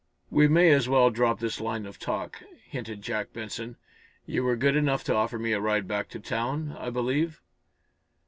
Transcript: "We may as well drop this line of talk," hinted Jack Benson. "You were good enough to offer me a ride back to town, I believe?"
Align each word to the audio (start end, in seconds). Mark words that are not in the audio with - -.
"We 0.31 0.47
may 0.47 0.71
as 0.71 0.89
well 0.89 1.11
drop 1.11 1.39
this 1.39 1.61
line 1.61 1.85
of 1.85 1.99
talk," 1.99 2.41
hinted 2.65 3.03
Jack 3.03 3.33
Benson. 3.33 3.75
"You 4.25 4.43
were 4.43 4.55
good 4.55 4.75
enough 4.75 5.03
to 5.03 5.13
offer 5.15 5.37
me 5.37 5.51
a 5.53 5.61
ride 5.61 5.87
back 5.87 6.09
to 6.09 6.19
town, 6.19 6.75
I 6.79 6.89
believe?" 6.89 7.39